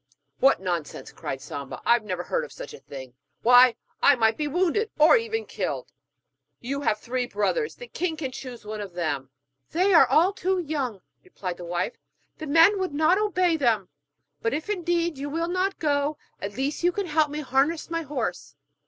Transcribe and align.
'What 0.39 0.59
nonsense,' 0.59 1.11
exclaimed 1.11 1.41
Samba, 1.41 1.79
'I 1.85 1.99
never 1.99 2.23
heard 2.23 2.43
of 2.43 2.51
such 2.51 2.73
a 2.73 2.79
thing. 2.79 3.13
Why, 3.43 3.75
I 4.01 4.15
might 4.15 4.35
be 4.35 4.47
wounded, 4.47 4.89
or 4.97 5.15
even 5.15 5.45
killed! 5.45 5.91
You 6.59 6.81
have 6.81 6.97
three 6.97 7.27
brothers. 7.27 7.75
The 7.75 7.85
king 7.85 8.17
can 8.17 8.31
choose 8.31 8.65
one 8.65 8.81
of 8.81 8.93
them.' 8.95 9.29
'They 9.69 9.93
are 9.93 10.07
all 10.07 10.33
too 10.33 10.57
young,' 10.57 11.03
replied 11.23 11.59
his 11.59 11.67
wife; 11.67 11.99
'the 12.39 12.47
men 12.47 12.79
would 12.79 12.95
not 12.95 13.19
obey 13.19 13.57
them. 13.57 13.89
But 14.41 14.55
if, 14.55 14.71
indeed, 14.71 15.19
you 15.19 15.29
will 15.29 15.49
not 15.49 15.77
go, 15.77 16.17
at 16.41 16.57
least 16.57 16.83
you 16.83 16.91
can 16.91 17.05
help 17.05 17.29
me 17.29 17.41
harness 17.41 17.91
my 17.91 18.01
horse.' 18.01 18.55